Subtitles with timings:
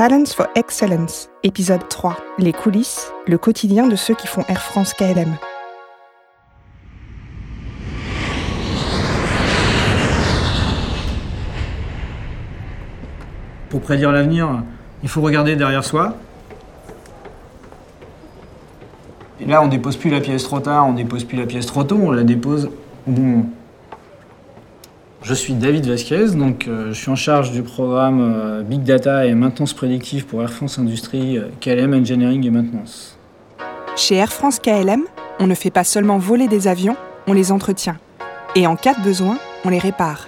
[0.00, 2.16] Talents for Excellence, épisode 3.
[2.38, 5.36] Les coulisses, le quotidien de ceux qui font Air France KLM.
[13.68, 14.62] Pour prédire l'avenir,
[15.02, 16.16] il faut regarder derrière soi.
[19.38, 21.84] Et là, on dépose plus la pièce trop tard, on dépose plus la pièce trop
[21.84, 22.70] tôt, on la dépose
[23.06, 23.44] bon.
[25.30, 29.26] Je suis David Vasquez, donc euh, je suis en charge du programme euh, Big Data
[29.26, 33.16] et maintenance prédictive pour Air France Industrie, euh, KLM Engineering et Maintenance.
[33.94, 35.04] Chez Air France KLM,
[35.38, 36.96] on ne fait pas seulement voler des avions,
[37.28, 37.96] on les entretient.
[38.56, 40.26] Et en cas de besoin, on les répare.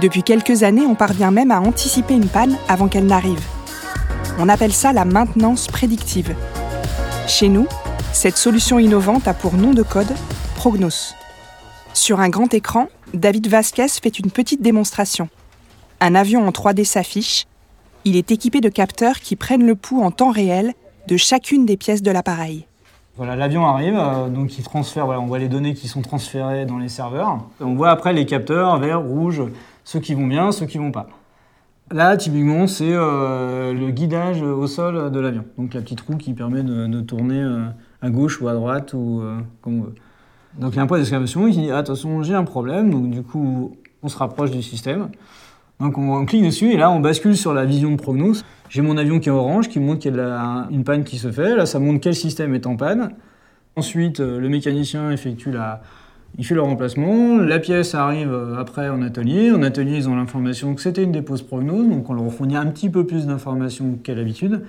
[0.00, 3.44] Depuis quelques années, on parvient même à anticiper une panne avant qu'elle n'arrive.
[4.38, 6.36] On appelle ça la maintenance prédictive.
[7.26, 7.66] Chez nous,
[8.12, 10.14] cette solution innovante a pour nom de code
[10.54, 11.16] Prognos.
[11.94, 15.28] Sur un grand écran, David Vasquez fait une petite démonstration.
[16.00, 17.46] Un avion en 3D s'affiche.
[18.04, 20.72] Il est équipé de capteurs qui prennent le pouls en temps réel
[21.06, 22.66] de chacune des pièces de l'appareil.
[23.16, 26.78] Voilà, l'avion arrive, euh, donc il transfère, on voit les données qui sont transférées dans
[26.78, 27.38] les serveurs.
[27.60, 29.42] On voit après les capteurs vert, rouge,
[29.84, 31.06] ceux qui vont bien, ceux qui vont pas.
[31.92, 35.44] Là, typiquement, c'est euh, le guidage au sol de l'avion.
[35.56, 37.66] Donc la petite roue qui permet de, tourner euh,
[38.02, 39.22] à gauche ou à droite ou
[39.62, 39.94] comme on veut.
[40.58, 43.10] Donc il y a un point d'exclamation, il dit ah, attention, j'ai un problème, donc
[43.10, 45.08] du coup on se rapproche du système.
[45.80, 48.44] Donc on, clique dessus et là on bascule sur la vision de prognos.
[48.68, 51.32] J'ai mon avion qui est orange, qui montre qu'il y a une panne qui se
[51.32, 51.56] fait.
[51.56, 53.10] Là ça montre quel système est en panne.
[53.76, 55.82] Ensuite euh, le mécanicien effectue la,
[56.38, 57.38] il fait le remplacement.
[57.38, 59.50] La pièce arrive euh, après en atelier.
[59.50, 62.66] En atelier ils ont l'information que c'était une dépose prognos, donc on leur fournit un
[62.66, 64.62] petit peu plus d'informations qu'à l'habitude.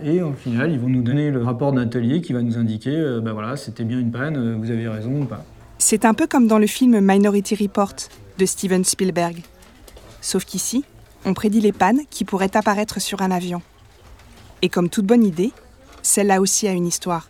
[0.00, 3.20] Et au final, ils vont nous donner le rapport d'atelier qui va nous indiquer, euh,
[3.20, 5.44] ben voilà, c'était bien une panne, euh, vous avez raison ou pas.
[5.78, 7.94] C'est un peu comme dans le film Minority Report
[8.38, 9.42] de Steven Spielberg.
[10.20, 10.84] Sauf qu'ici,
[11.24, 13.60] on prédit les pannes qui pourraient apparaître sur un avion.
[14.62, 15.52] Et comme toute bonne idée,
[16.02, 17.28] celle-là aussi a une histoire.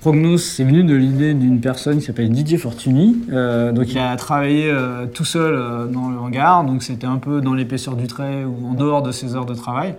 [0.00, 3.18] Prognos, c'est venu de l'idée d'une personne qui s'appelle Didier Fortuny.
[3.30, 7.18] Euh, donc il a travaillé euh, tout seul euh, dans le hangar, donc c'était un
[7.18, 9.94] peu dans l'épaisseur du trait ou en dehors de ses heures de travail.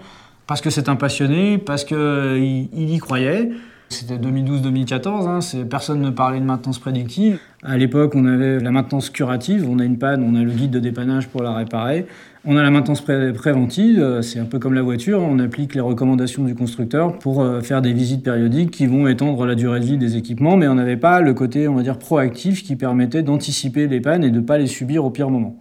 [0.51, 3.51] Parce que c'est un passionné, parce qu'il il y croyait.
[3.87, 5.39] C'était 2012-2014, hein,
[5.69, 7.39] personne ne parlait de maintenance prédictive.
[7.63, 10.71] À l'époque, on avait la maintenance curative, on a une panne, on a le guide
[10.71, 12.05] de dépannage pour la réparer.
[12.43, 15.73] On a la maintenance pré- préventive, euh, c'est un peu comme la voiture, on applique
[15.73, 19.79] les recommandations du constructeur pour euh, faire des visites périodiques qui vont étendre la durée
[19.79, 22.75] de vie des équipements, mais on n'avait pas le côté, on va dire, proactif qui
[22.75, 25.55] permettait d'anticiper les pannes et de ne pas les subir au pire moment.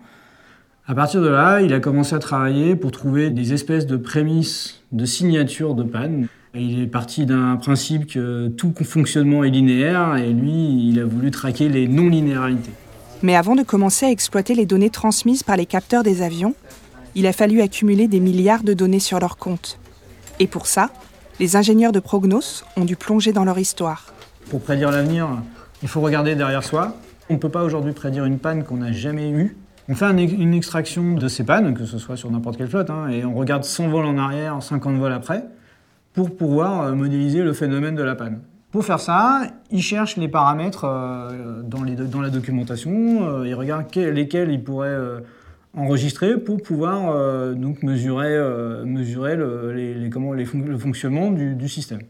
[0.91, 4.83] À partir de là, il a commencé à travailler pour trouver des espèces de prémices
[4.91, 6.27] de signature de panne.
[6.53, 11.05] Et il est parti d'un principe que tout fonctionnement est linéaire et lui, il a
[11.05, 12.73] voulu traquer les non-linéarités.
[13.23, 16.57] Mais avant de commencer à exploiter les données transmises par les capteurs des avions,
[17.15, 19.79] il a fallu accumuler des milliards de données sur leur compte.
[20.41, 20.91] Et pour ça,
[21.39, 24.13] les ingénieurs de Prognos ont dû plonger dans leur histoire.
[24.51, 25.29] Pour prédire l'avenir,
[25.85, 26.97] il faut regarder derrière soi.
[27.29, 29.57] On ne peut pas aujourd'hui prédire une panne qu'on n'a jamais eue.
[29.91, 32.91] On fait un- une extraction de ces pannes, que ce soit sur n'importe quelle flotte,
[32.91, 35.45] hein, et on regarde 100 vols en arrière, 50 vols après,
[36.15, 38.39] pour pouvoir euh, modéliser le phénomène de la panne.
[38.71, 39.43] Pour faire ça,
[39.73, 41.83] ils cherchent les paramètres euh, dans,
[42.23, 42.93] la documentation,
[43.41, 44.97] euh, ils regardent que- lesquels ils pourraient
[45.77, 48.37] enregistrer pour pouvoir donc mesurer,
[49.37, 52.01] le, les- le fonctionnement du- système.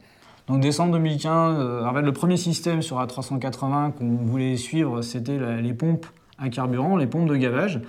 [0.48, 5.38] Donc décembre 2015, euh, en fait, le premier système sur A380 qu'on voulait suivre, c'était
[5.62, 6.06] les pompes
[6.40, 7.80] à carburant, les pompes de gavage.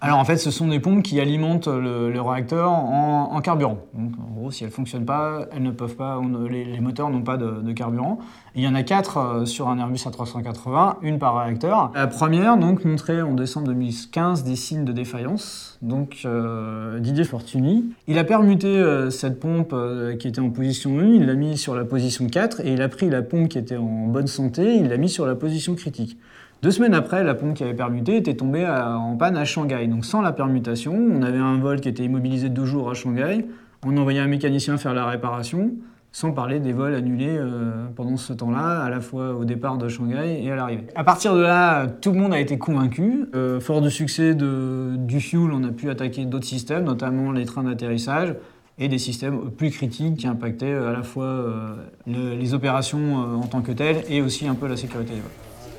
[0.00, 3.78] Alors en fait, ce sont des pompes qui alimentent le, réacteur en, carburant.
[3.94, 7.22] Donc en gros, si elles ne fonctionnent pas, elles ne peuvent pas, les, moteurs n'ont
[7.22, 8.18] pas de, carburant.
[8.54, 11.90] Il y en a quatre euh, sur un Airbus A380, une par réacteur.
[11.94, 15.78] La première donc montrait en décembre 2015 des signes de défaillance.
[15.82, 19.74] Donc euh, Didier Fortuny, il a permuté euh, cette pompe
[20.18, 22.88] qui était en position 1, il l'a mis sur la position 4 et il a
[22.88, 26.18] pris la pompe qui était en bonne santé, il l'a mis sur la position critique.
[26.64, 29.86] Deux semaines après, la pompe qui avait permuté était tombée en panne à Shanghai.
[29.94, 33.46] Donc sans la permutation, on avait un vol qui était immobilisé deux jours à Shanghai.
[33.86, 35.70] On envoyait un mécanicien faire la réparation,
[36.10, 39.86] sans parler des vols annulés euh, pendant ce temps-là, à la fois au départ de
[39.86, 40.88] Shanghai et à l'arrivée.
[40.96, 43.26] À partir de là, tout le monde a été convaincu.
[43.36, 47.44] Euh, fort du succès de- du fuel, on a pu attaquer d'autres systèmes, notamment les
[47.44, 48.34] trains d'atterrissage
[48.80, 51.74] et des systèmes plus critiques qui impactaient à la fois euh,
[52.08, 55.20] le- les opérations euh, en tant que telles et aussi un peu la sécurité des
[55.20, 55.30] vols.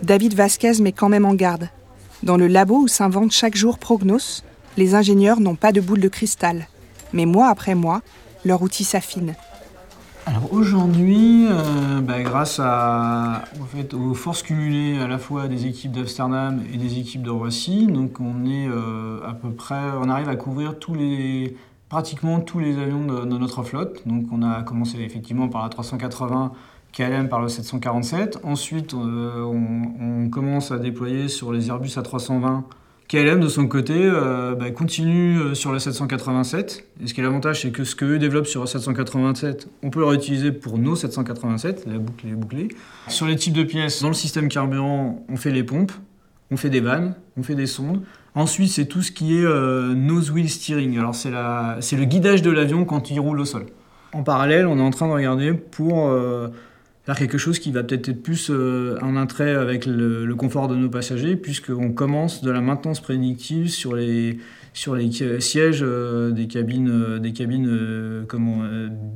[0.03, 1.68] David Vasquez met quand même en garde.
[2.23, 4.44] Dans le labo où s'invente chaque jour Prognos,
[4.77, 6.67] les ingénieurs n'ont pas de boule de cristal.
[7.13, 8.01] Mais mois après mois,
[8.44, 9.35] leur outil s'affine.
[10.25, 16.77] Alors aujourd'hui, euh, bah, grâce aux forces cumulées à la fois des équipes d'Amsterdam et
[16.77, 20.79] des équipes de Roissy, donc on est euh, à peu près, on arrive à couvrir
[20.79, 21.56] tous les,
[21.89, 24.07] pratiquement tous les avions de, notre flotte.
[24.07, 26.51] Donc on a commencé effectivement par la 380
[26.95, 28.39] KLM par le 747.
[28.43, 32.63] Ensuite, euh, on, commence à déployer sur les Airbus A320.
[33.07, 36.87] KLM, de son côté, euh, bah, continue euh, sur le 787.
[37.03, 39.99] Et ce qui est l'avantage, c'est que ce qu'eux développent sur le 787, on peut
[39.99, 42.69] le réutiliser pour nos 787, la boucle est bouclée.
[43.07, 45.91] Sur les types de pièces, dans le système carburant, on fait les pompes,
[46.51, 48.01] on fait des vannes, on fait des sondes.
[48.36, 49.45] Ensuite, c'est tout ce qui est
[49.95, 50.97] nose wheel steering.
[51.00, 53.65] Alors, c'est le guidage de l'avion quand il roule au sol.
[54.13, 56.12] En parallèle, on est en train de regarder pour
[57.06, 60.75] faire quelque chose qui va peut-être être plus euh, un attrait avec le, confort de
[60.75, 64.39] nos passagers, puisqu'on commence de la maintenance prédictive sur les,
[64.74, 68.63] sur les sièges euh, des cabines, euh, des cabines comment,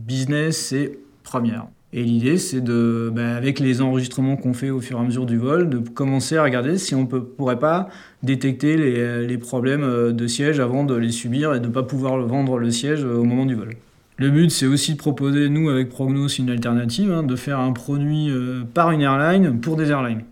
[0.06, 1.68] business et première.
[1.92, 5.26] Et l'idée, c'est de, bah, avec les enregistrements qu'on fait au fur et à mesure
[5.26, 7.90] du vol, de commencer à regarder si on ne pourrait pas
[8.22, 12.60] détecter les, problèmes de siège avant de les subir et de ne pas pouvoir vendre
[12.60, 13.70] le siège au moment du vol.
[14.20, 17.72] Le but, c'est aussi de proposer, nous, avec Prognos, une alternative, hein, de faire un
[17.72, 20.26] produit euh, par une airline pour des airlines.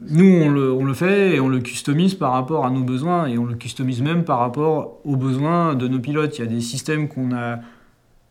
[0.00, 3.44] Nous, on le, fait et on le customise par rapport à nos besoins et on
[3.44, 6.38] le customise même par rapport aux besoins de nos pilotes.
[6.38, 7.58] Il y a des systèmes qu'on a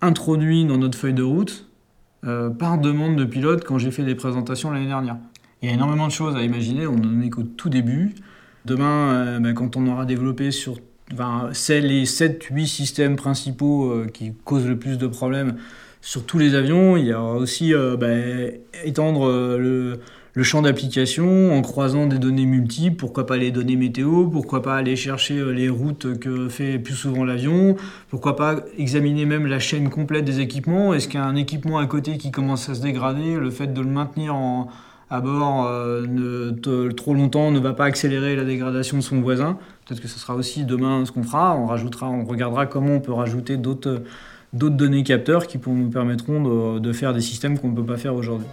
[0.02, 1.67] introduits dans notre feuille de route
[2.26, 5.18] euh, par demande de pilotes quand j'ai fait des présentations l'année dernière.
[5.62, 8.14] Il y a énormément de choses à imaginer, on n'en est qu'au tout début.
[8.66, 10.78] Demain, euh, ben, quand on aura développé sur
[11.54, 15.56] c'est les 7-8 systèmes principaux euh, qui causent le plus de problèmes
[16.02, 16.98] sur tous les avions.
[16.98, 18.08] Il y aura aussi bah,
[18.84, 19.96] étendre euh,
[20.38, 22.96] le, champ d'application en croisant des données multiples.
[22.96, 27.26] Pourquoi pas les données météo Pourquoi pas aller chercher les routes que fait plus souvent
[27.26, 27.76] l'avion
[28.10, 31.78] Pourquoi pas examiner même la chaîne complète des équipements Est-ce qu'il y a un équipement
[31.80, 33.36] à côté qui commence à se dégrader?
[33.36, 34.70] Le fait de le maintenir en,
[35.10, 39.58] à bord ne, trop longtemps ne va pas accélérer la dégradation de son voisin.
[39.86, 41.56] Peut-être que ce sera aussi demain ce qu'on fera.
[41.56, 44.02] On rajoutera, on regardera comment on peut rajouter d'autres
[44.54, 48.48] données capteurs qui nous permettront de faire des systèmes qu'on ne peut pas faire aujourd'hui.